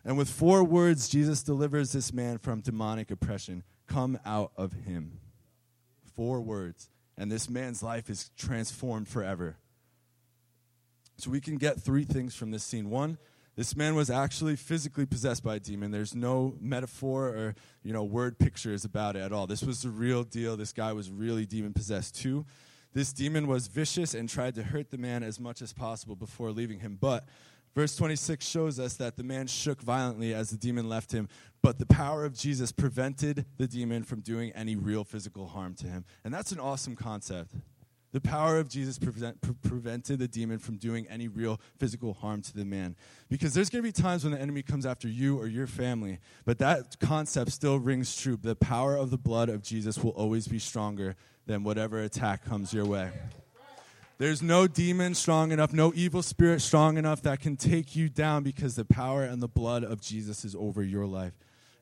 And 0.05 0.17
with 0.17 0.29
four 0.29 0.63
words, 0.63 1.09
Jesus 1.09 1.43
delivers 1.43 1.91
this 1.91 2.13
man 2.13 2.37
from 2.37 2.61
demonic 2.61 3.11
oppression 3.11 3.63
come 3.91 4.19
out 4.25 4.51
of 4.55 4.73
him. 4.73 5.19
Four 6.15 6.41
words. 6.41 6.89
And 7.17 7.31
this 7.31 7.49
man's 7.49 7.83
life 7.83 8.09
is 8.09 8.31
transformed 8.37 9.07
forever. 9.07 9.57
So 11.17 11.29
we 11.29 11.41
can 11.41 11.57
get 11.57 11.79
three 11.79 12.03
things 12.03 12.35
from 12.35 12.51
this 12.51 12.63
scene. 12.63 12.89
One, 12.89 13.17
this 13.55 13.75
man 13.75 13.95
was 13.95 14.09
actually 14.09 14.55
physically 14.55 15.05
possessed 15.05 15.43
by 15.43 15.57
a 15.57 15.59
demon. 15.59 15.91
There's 15.91 16.15
no 16.15 16.55
metaphor 16.59 17.27
or, 17.27 17.55
you 17.83 17.93
know, 17.93 18.03
word 18.03 18.39
pictures 18.39 18.85
about 18.85 19.15
it 19.15 19.19
at 19.19 19.31
all. 19.31 19.45
This 19.45 19.61
was 19.61 19.83
the 19.83 19.89
real 19.89 20.23
deal. 20.23 20.57
This 20.57 20.73
guy 20.73 20.93
was 20.93 21.11
really 21.11 21.45
demon 21.45 21.73
possessed. 21.73 22.15
Two, 22.15 22.45
this 22.93 23.13
demon 23.13 23.45
was 23.45 23.67
vicious 23.67 24.13
and 24.13 24.27
tried 24.27 24.55
to 24.55 24.63
hurt 24.63 24.89
the 24.89 24.97
man 24.97 25.21
as 25.21 25.39
much 25.39 25.61
as 25.61 25.73
possible 25.73 26.15
before 26.15 26.51
leaving 26.51 26.79
him. 26.79 26.97
But 26.99 27.25
Verse 27.73 27.95
26 27.95 28.45
shows 28.45 28.79
us 28.79 28.95
that 28.95 29.15
the 29.15 29.23
man 29.23 29.47
shook 29.47 29.81
violently 29.81 30.33
as 30.33 30.49
the 30.49 30.57
demon 30.57 30.89
left 30.89 31.13
him, 31.13 31.29
but 31.61 31.77
the 31.77 31.85
power 31.85 32.25
of 32.25 32.33
Jesus 32.33 32.71
prevented 32.71 33.45
the 33.57 33.67
demon 33.67 34.03
from 34.03 34.21
doing 34.21 34.51
any 34.53 34.75
real 34.75 35.03
physical 35.03 35.47
harm 35.47 35.75
to 35.75 35.87
him. 35.87 36.05
And 36.23 36.33
that's 36.33 36.51
an 36.51 36.59
awesome 36.59 36.95
concept. 36.95 37.53
The 38.13 38.19
power 38.19 38.57
of 38.57 38.67
Jesus 38.67 38.99
prevent, 38.99 39.39
pre- 39.39 39.53
prevented 39.63 40.19
the 40.19 40.27
demon 40.27 40.59
from 40.59 40.77
doing 40.77 41.07
any 41.07 41.29
real 41.29 41.61
physical 41.77 42.13
harm 42.13 42.41
to 42.41 42.53
the 42.53 42.65
man. 42.65 42.97
Because 43.29 43.53
there's 43.53 43.69
going 43.69 43.83
to 43.83 43.87
be 43.87 43.93
times 43.93 44.23
when 44.23 44.33
the 44.33 44.41
enemy 44.41 44.63
comes 44.63 44.85
after 44.85 45.07
you 45.07 45.39
or 45.39 45.47
your 45.47 45.67
family, 45.67 46.19
but 46.43 46.59
that 46.59 46.99
concept 46.99 47.51
still 47.51 47.79
rings 47.79 48.15
true. 48.15 48.37
The 48.41 48.55
power 48.55 48.97
of 48.97 49.11
the 49.11 49.17
blood 49.17 49.47
of 49.47 49.61
Jesus 49.61 49.97
will 50.03 50.11
always 50.11 50.47
be 50.47 50.59
stronger 50.59 51.15
than 51.45 51.63
whatever 51.63 51.99
attack 51.99 52.43
comes 52.43 52.73
your 52.73 52.85
way. 52.85 53.11
There's 54.17 54.43
no 54.43 54.67
demon 54.67 55.15
strong 55.15 55.51
enough, 55.51 55.73
no 55.73 55.93
evil 55.95 56.21
spirit 56.21 56.61
strong 56.61 56.97
enough 56.97 57.23
that 57.23 57.39
can 57.39 57.55
take 57.55 57.95
you 57.95 58.07
down 58.07 58.43
because 58.43 58.75
the 58.75 58.85
power 58.85 59.23
and 59.23 59.41
the 59.41 59.47
blood 59.47 59.83
of 59.83 60.01
Jesus 60.01 60.45
is 60.45 60.53
over 60.53 60.83
your 60.83 61.07
life. 61.07 61.33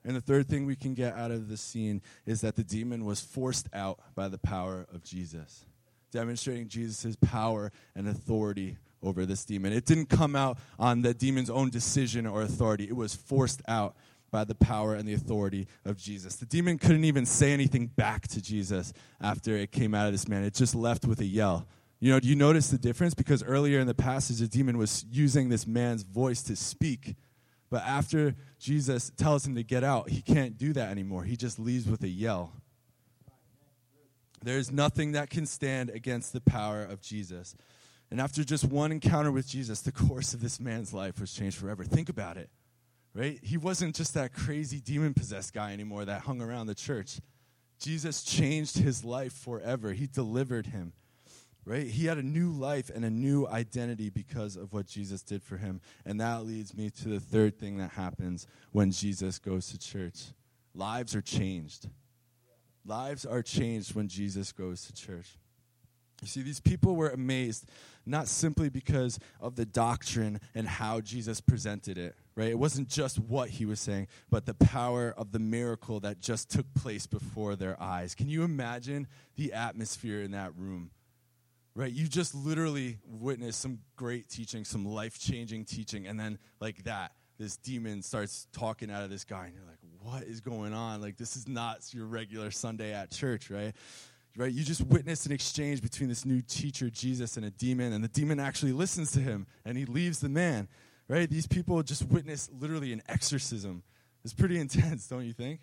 And 0.05 0.15
the 0.15 0.21
third 0.21 0.47
thing 0.47 0.65
we 0.65 0.75
can 0.75 0.93
get 0.93 1.15
out 1.15 1.31
of 1.31 1.49
this 1.49 1.61
scene 1.61 2.01
is 2.25 2.41
that 2.41 2.55
the 2.55 2.63
demon 2.63 3.05
was 3.05 3.21
forced 3.21 3.67
out 3.73 3.99
by 4.15 4.27
the 4.27 4.37
power 4.37 4.87
of 4.93 5.03
Jesus, 5.03 5.65
demonstrating 6.11 6.67
Jesus' 6.67 7.17
power 7.17 7.71
and 7.95 8.07
authority 8.07 8.77
over 9.03 9.25
this 9.25 9.45
demon. 9.45 9.73
It 9.73 9.85
didn't 9.85 10.07
come 10.07 10.35
out 10.35 10.57
on 10.77 11.01
the 11.01 11.13
demon's 11.13 11.49
own 11.49 11.69
decision 11.69 12.25
or 12.25 12.41
authority, 12.41 12.85
it 12.85 12.95
was 12.95 13.15
forced 13.15 13.61
out 13.67 13.95
by 14.31 14.43
the 14.43 14.55
power 14.55 14.93
and 14.93 15.07
the 15.07 15.13
authority 15.13 15.67
of 15.85 15.97
Jesus. 15.97 16.35
The 16.35 16.45
demon 16.45 16.77
couldn't 16.77 17.03
even 17.03 17.25
say 17.25 17.51
anything 17.51 17.87
back 17.87 18.27
to 18.29 18.41
Jesus 18.41 18.93
after 19.19 19.55
it 19.57 19.71
came 19.71 19.95
out 19.95 20.05
of 20.05 20.11
this 20.13 20.27
man, 20.27 20.43
it 20.43 20.53
just 20.53 20.75
left 20.75 21.05
with 21.05 21.19
a 21.19 21.25
yell. 21.25 21.67
You 21.99 22.13
know, 22.13 22.19
do 22.19 22.29
you 22.29 22.35
notice 22.35 22.69
the 22.69 22.77
difference? 22.77 23.13
Because 23.13 23.43
earlier 23.43 23.79
in 23.79 23.87
the 23.87 23.93
passage, 23.93 24.37
the 24.37 24.47
demon 24.47 24.77
was 24.77 25.03
using 25.11 25.49
this 25.49 25.67
man's 25.67 26.03
voice 26.03 26.41
to 26.43 26.55
speak. 26.55 27.15
But 27.69 27.83
after 27.83 28.35
Jesus 28.59 29.11
tells 29.15 29.45
him 29.45 29.55
to 29.55 29.63
get 29.63 29.83
out, 29.83 30.09
he 30.09 30.21
can't 30.21 30.57
do 30.57 30.73
that 30.73 30.89
anymore. 30.89 31.23
He 31.23 31.35
just 31.35 31.59
leaves 31.59 31.87
with 31.87 32.03
a 32.03 32.07
yell. 32.07 32.51
There's 34.41 34.71
nothing 34.71 35.11
that 35.13 35.29
can 35.29 35.45
stand 35.45 35.89
against 35.89 36.33
the 36.33 36.41
power 36.41 36.83
of 36.83 37.01
Jesus. 37.01 37.55
And 38.09 38.19
after 38.19 38.43
just 38.43 38.63
one 38.63 38.91
encounter 38.91 39.31
with 39.31 39.47
Jesus, 39.47 39.81
the 39.81 39.91
course 40.07 40.33
of 40.33 40.41
this 40.41 40.59
man's 40.59 40.93
life 40.93 41.19
was 41.19 41.33
changed 41.33 41.57
forever. 41.57 41.83
Think 41.83 42.09
about 42.09 42.37
it, 42.37 42.49
right? 43.13 43.39
He 43.43 43.57
wasn't 43.57 43.95
just 43.95 44.13
that 44.15 44.33
crazy 44.33 44.79
demon 44.79 45.13
possessed 45.13 45.53
guy 45.53 45.73
anymore 45.73 46.05
that 46.05 46.21
hung 46.21 46.41
around 46.41 46.67
the 46.67 46.75
church. 46.75 47.19
Jesus 47.79 48.23
changed 48.23 48.77
his 48.77 49.05
life 49.05 49.33
forever, 49.33 49.93
he 49.93 50.07
delivered 50.07 50.67
him. 50.67 50.93
Right? 51.65 51.87
He 51.87 52.05
had 52.05 52.17
a 52.17 52.23
new 52.23 52.51
life 52.51 52.89
and 52.93 53.05
a 53.05 53.09
new 53.09 53.45
identity 53.47 54.09
because 54.09 54.55
of 54.55 54.73
what 54.73 54.87
Jesus 54.87 55.21
did 55.21 55.43
for 55.43 55.57
him. 55.57 55.81
And 56.05 56.19
that 56.19 56.45
leads 56.45 56.75
me 56.75 56.89
to 56.89 57.09
the 57.09 57.19
third 57.19 57.59
thing 57.59 57.77
that 57.77 57.91
happens 57.91 58.47
when 58.71 58.91
Jesus 58.91 59.37
goes 59.37 59.67
to 59.67 59.77
church. 59.77 60.33
Lives 60.73 61.15
are 61.15 61.21
changed. 61.21 61.87
Lives 62.85 63.25
are 63.25 63.43
changed 63.43 63.93
when 63.93 64.07
Jesus 64.07 64.51
goes 64.51 64.83
to 64.85 64.93
church. 64.93 65.37
You 66.21 66.27
see, 66.27 66.41
these 66.41 66.59
people 66.59 66.95
were 66.95 67.09
amazed 67.09 67.69
not 68.05 68.27
simply 68.27 68.69
because 68.69 69.19
of 69.39 69.55
the 69.55 69.65
doctrine 69.65 70.39
and 70.55 70.67
how 70.67 70.99
Jesus 70.99 71.39
presented 71.39 71.97
it, 71.97 72.15
right? 72.35 72.49
It 72.49 72.59
wasn't 72.59 72.89
just 72.89 73.19
what 73.19 73.49
he 73.49 73.65
was 73.65 73.79
saying, 73.79 74.07
but 74.29 74.45
the 74.45 74.53
power 74.53 75.13
of 75.15 75.31
the 75.31 75.39
miracle 75.39 75.99
that 76.01 76.19
just 76.19 76.49
took 76.49 76.73
place 76.73 77.05
before 77.05 77.55
their 77.55 77.81
eyes. 77.81 78.15
Can 78.15 78.27
you 78.27 78.43
imagine 78.43 79.07
the 79.35 79.53
atmosphere 79.53 80.21
in 80.21 80.31
that 80.31 80.55
room? 80.57 80.91
Right? 81.79 81.93
You 81.93 82.09
just 82.09 82.35
literally 82.35 82.97
witnessed 83.05 83.61
some 83.61 83.79
great 83.95 84.27
teaching, 84.27 84.65
some 84.65 84.83
life 84.83 85.17
changing 85.17 85.63
teaching, 85.63 86.07
and 86.07 86.19
then, 86.19 86.37
like 86.59 86.83
that, 86.83 87.13
this 87.37 87.55
demon 87.55 88.01
starts 88.01 88.47
talking 88.51 88.91
out 88.91 89.03
of 89.03 89.09
this 89.09 89.23
guy, 89.23 89.45
and 89.45 89.55
you're 89.55 89.63
like, 89.63 89.77
what 90.01 90.23
is 90.23 90.41
going 90.41 90.73
on? 90.73 90.99
Like, 90.99 91.15
this 91.15 91.37
is 91.37 91.47
not 91.47 91.93
your 91.93 92.05
regular 92.05 92.51
Sunday 92.51 92.93
at 92.93 93.11
church, 93.11 93.49
right? 93.49 93.73
right? 94.35 94.51
You 94.51 94.65
just 94.65 94.81
witnessed 94.87 95.25
an 95.25 95.31
exchange 95.31 95.81
between 95.81 96.09
this 96.09 96.25
new 96.25 96.41
teacher, 96.41 96.89
Jesus, 96.89 97.37
and 97.37 97.45
a 97.45 97.49
demon, 97.49 97.93
and 97.93 98.03
the 98.03 98.09
demon 98.09 98.41
actually 98.41 98.73
listens 98.73 99.13
to 99.13 99.21
him 99.21 99.47
and 99.63 99.77
he 99.77 99.85
leaves 99.85 100.19
the 100.19 100.27
man, 100.27 100.67
right? 101.07 101.29
These 101.29 101.47
people 101.47 101.81
just 101.81 102.03
witnessed 102.09 102.51
literally 102.51 102.91
an 102.91 103.01
exorcism. 103.07 103.83
It's 104.25 104.33
pretty 104.33 104.59
intense, 104.59 105.07
don't 105.07 105.25
you 105.25 105.31
think? 105.31 105.61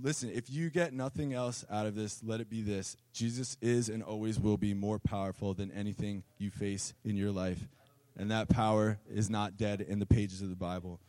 Listen, 0.00 0.30
if 0.34 0.50
you 0.50 0.70
get 0.70 0.92
nothing 0.92 1.34
else 1.34 1.64
out 1.70 1.86
of 1.86 1.94
this, 1.94 2.20
let 2.24 2.40
it 2.40 2.50
be 2.50 2.62
this 2.62 2.96
Jesus 3.12 3.56
is 3.60 3.88
and 3.88 4.02
always 4.02 4.40
will 4.40 4.56
be 4.56 4.74
more 4.74 4.98
powerful 4.98 5.54
than 5.54 5.70
anything 5.70 6.24
you 6.38 6.50
face 6.50 6.94
in 7.04 7.16
your 7.16 7.30
life. 7.30 7.68
And 8.16 8.30
that 8.30 8.48
power 8.48 8.98
is 9.12 9.28
not 9.28 9.56
dead 9.56 9.80
in 9.80 9.98
the 9.98 10.06
pages 10.06 10.40
of 10.40 10.48
the 10.48 10.56
Bible. 10.56 11.00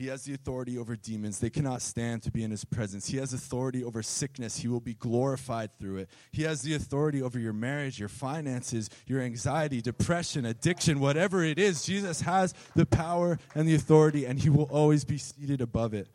He 0.00 0.06
has 0.06 0.24
the 0.24 0.32
authority 0.32 0.78
over 0.78 0.96
demons. 0.96 1.40
They 1.40 1.50
cannot 1.50 1.82
stand 1.82 2.22
to 2.22 2.30
be 2.30 2.42
in 2.42 2.50
his 2.50 2.64
presence. 2.64 3.06
He 3.06 3.18
has 3.18 3.34
authority 3.34 3.84
over 3.84 4.02
sickness. 4.02 4.56
He 4.56 4.66
will 4.66 4.80
be 4.80 4.94
glorified 4.94 5.78
through 5.78 5.98
it. 5.98 6.08
He 6.32 6.44
has 6.44 6.62
the 6.62 6.74
authority 6.74 7.20
over 7.20 7.38
your 7.38 7.52
marriage, 7.52 7.98
your 7.98 8.08
finances, 8.08 8.88
your 9.06 9.20
anxiety, 9.20 9.82
depression, 9.82 10.46
addiction, 10.46 11.00
whatever 11.00 11.44
it 11.44 11.58
is. 11.58 11.84
Jesus 11.84 12.22
has 12.22 12.54
the 12.74 12.86
power 12.86 13.38
and 13.54 13.68
the 13.68 13.74
authority, 13.74 14.24
and 14.24 14.38
he 14.38 14.48
will 14.48 14.70
always 14.70 15.04
be 15.04 15.18
seated 15.18 15.60
above 15.60 15.92
it. 15.92 16.08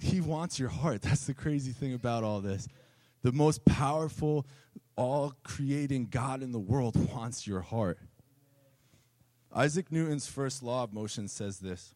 He 0.00 0.20
wants 0.20 0.58
your 0.58 0.68
heart. 0.68 1.02
That's 1.02 1.26
the 1.26 1.34
crazy 1.34 1.72
thing 1.72 1.94
about 1.94 2.24
all 2.24 2.40
this. 2.40 2.68
The 3.22 3.32
most 3.32 3.64
powerful, 3.64 4.46
all 4.96 5.34
creating 5.42 6.08
God 6.10 6.42
in 6.42 6.52
the 6.52 6.58
world 6.58 6.96
wants 7.14 7.46
your 7.46 7.60
heart. 7.60 7.98
Isaac 9.54 9.90
Newton's 9.90 10.26
first 10.26 10.62
law 10.62 10.84
of 10.84 10.92
motion 10.92 11.28
says 11.28 11.58
this 11.58 11.94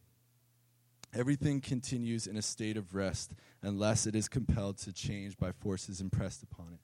Everything 1.15 1.61
continues 1.61 2.27
in 2.27 2.37
a 2.37 2.43
state 2.43 2.77
of 2.77 2.95
rest 2.95 3.35
unless 3.63 4.07
it 4.07 4.17
is 4.17 4.29
compelled 4.29 4.79
to 4.79 4.93
change 4.93 5.37
by 5.37 5.53
forces 5.53 6.01
impressed 6.01 6.43
upon 6.43 6.73
it. 6.73 6.81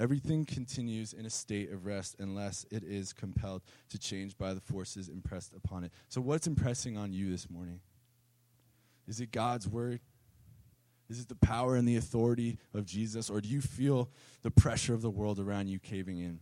Everything 0.00 0.44
continues 0.44 1.12
in 1.12 1.26
a 1.26 1.30
state 1.30 1.70
of 1.70 1.84
rest 1.84 2.16
unless 2.18 2.64
it 2.70 2.82
is 2.82 3.12
compelled 3.12 3.62
to 3.90 3.98
change 3.98 4.36
by 4.38 4.54
the 4.54 4.60
forces 4.60 5.08
impressed 5.08 5.52
upon 5.54 5.84
it. 5.84 5.92
So, 6.08 6.20
what's 6.20 6.46
impressing 6.46 6.96
on 6.96 7.12
you 7.12 7.30
this 7.30 7.50
morning? 7.50 7.80
Is 9.06 9.20
it 9.20 9.32
God's 9.32 9.68
word? 9.68 10.00
Is 11.08 11.20
it 11.20 11.28
the 11.28 11.34
power 11.34 11.76
and 11.76 11.86
the 11.86 11.96
authority 11.96 12.58
of 12.72 12.86
Jesus? 12.86 13.28
Or 13.28 13.40
do 13.40 13.48
you 13.48 13.60
feel 13.60 14.08
the 14.42 14.50
pressure 14.50 14.94
of 14.94 15.02
the 15.02 15.10
world 15.10 15.38
around 15.38 15.68
you 15.68 15.78
caving 15.78 16.18
in? 16.18 16.40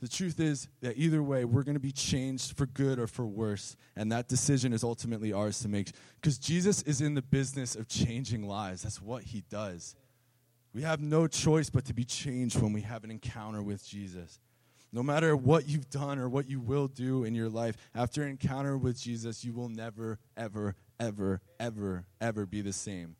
The 0.00 0.08
truth 0.08 0.40
is 0.40 0.68
that 0.80 0.96
either 0.96 1.22
way, 1.22 1.44
we're 1.44 1.62
going 1.62 1.74
to 1.74 1.80
be 1.80 1.92
changed 1.92 2.56
for 2.56 2.64
good 2.64 2.98
or 2.98 3.06
for 3.06 3.26
worse. 3.26 3.76
And 3.94 4.10
that 4.10 4.28
decision 4.28 4.72
is 4.72 4.82
ultimately 4.82 5.32
ours 5.32 5.60
to 5.60 5.68
make. 5.68 5.90
Because 6.20 6.38
Jesus 6.38 6.80
is 6.82 7.02
in 7.02 7.14
the 7.14 7.22
business 7.22 7.76
of 7.76 7.86
changing 7.86 8.48
lives. 8.48 8.82
That's 8.82 9.02
what 9.02 9.24
he 9.24 9.42
does. 9.50 9.94
We 10.72 10.82
have 10.82 11.00
no 11.00 11.26
choice 11.26 11.68
but 11.68 11.84
to 11.86 11.94
be 11.94 12.04
changed 12.04 12.60
when 12.62 12.72
we 12.72 12.80
have 12.80 13.04
an 13.04 13.10
encounter 13.10 13.62
with 13.62 13.86
Jesus. 13.86 14.40
No 14.92 15.02
matter 15.02 15.36
what 15.36 15.68
you've 15.68 15.90
done 15.90 16.18
or 16.18 16.28
what 16.28 16.48
you 16.48 16.60
will 16.60 16.88
do 16.88 17.24
in 17.24 17.34
your 17.34 17.48
life, 17.48 17.76
after 17.94 18.22
an 18.22 18.30
encounter 18.30 18.78
with 18.78 18.98
Jesus, 18.98 19.44
you 19.44 19.52
will 19.52 19.68
never, 19.68 20.18
ever, 20.36 20.74
ever, 21.00 21.40
ever, 21.58 22.04
ever 22.20 22.46
be 22.46 22.60
the 22.60 22.72
same. 22.72 23.16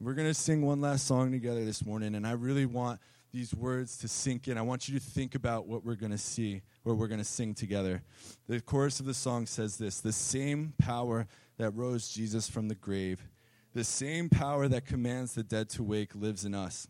We're 0.00 0.14
going 0.14 0.28
to 0.28 0.34
sing 0.34 0.62
one 0.62 0.80
last 0.80 1.06
song 1.06 1.32
together 1.32 1.64
this 1.64 1.86
morning, 1.86 2.14
and 2.14 2.26
I 2.26 2.32
really 2.32 2.66
want 2.66 3.00
these 3.32 3.54
words 3.54 3.98
to 3.98 4.08
sink 4.08 4.48
in. 4.48 4.58
I 4.58 4.62
want 4.62 4.88
you 4.88 4.98
to 4.98 5.04
think 5.04 5.34
about 5.34 5.66
what 5.66 5.84
we're 5.84 5.94
going 5.94 6.12
to 6.12 6.18
see, 6.18 6.62
what 6.82 6.96
we're 6.96 7.08
going 7.08 7.18
to 7.20 7.24
sing 7.24 7.54
together. 7.54 8.02
The 8.48 8.60
chorus 8.60 9.00
of 9.00 9.06
the 9.06 9.14
song 9.14 9.46
says 9.46 9.76
this 9.76 10.00
The 10.00 10.12
same 10.12 10.74
power 10.78 11.26
that 11.56 11.70
rose 11.70 12.08
Jesus 12.10 12.48
from 12.48 12.68
the 12.68 12.74
grave, 12.74 13.28
the 13.74 13.84
same 13.84 14.28
power 14.28 14.68
that 14.68 14.86
commands 14.86 15.34
the 15.34 15.42
dead 15.42 15.68
to 15.70 15.82
wake 15.82 16.14
lives 16.14 16.44
in 16.44 16.54
us. 16.54 16.88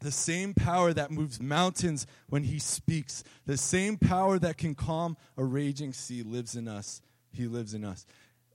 The 0.00 0.10
same 0.10 0.54
power 0.54 0.94
that 0.94 1.10
moves 1.10 1.42
mountains 1.42 2.06
when 2.30 2.44
he 2.44 2.58
speaks, 2.58 3.22
the 3.44 3.58
same 3.58 3.98
power 3.98 4.38
that 4.38 4.56
can 4.56 4.74
calm 4.74 5.16
a 5.36 5.44
raging 5.44 5.92
sea 5.92 6.22
lives 6.22 6.56
in 6.56 6.68
us. 6.68 7.02
He 7.32 7.46
lives 7.46 7.74
in 7.74 7.84
us. 7.84 8.06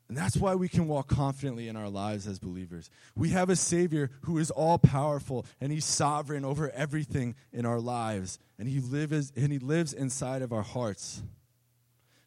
And 0.08 0.16
that's 0.16 0.38
why 0.38 0.54
we 0.54 0.70
can 0.70 0.88
walk 0.88 1.08
confidently 1.08 1.68
in 1.68 1.76
our 1.76 1.90
lives 1.90 2.28
as 2.28 2.38
believers. 2.38 2.92
We 3.16 3.30
have 3.30 3.50
a 3.50 3.56
Savior 3.56 4.12
who 4.22 4.38
is 4.38 4.52
all 4.52 4.78
powerful 4.78 5.46
and 5.60 5.72
He's 5.72 5.86
sovereign 5.86 6.46
over 6.46 6.70
everything 6.72 7.36
in 7.52 7.66
our 7.66 7.80
lives. 7.80 8.38
And 8.60 8.68
He, 8.68 8.80
lives, 8.80 9.34
and 9.36 9.52
he 9.52 9.60
lives 9.60 9.94
inside 9.94 10.42
of 10.42 10.54
our 10.54 10.62
hearts. 10.62 11.24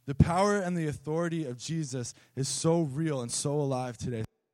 The 0.07 0.15
power 0.15 0.59
and 0.59 0.77
the 0.77 0.89
authority 0.89 1.45
of 1.45 1.59
Jesus 1.59 2.15
is 2.35 2.49
so 2.49 2.81
real 2.81 3.21
and 3.21 3.31
so 3.31 3.53
alive 3.53 3.97
today. 3.99 4.25